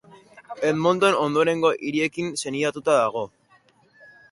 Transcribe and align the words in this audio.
Edmonton 0.69 1.17
ondorengo 1.25 1.71
hiriekin 1.89 2.33
senidetuta 2.45 2.99
dago. 3.03 3.25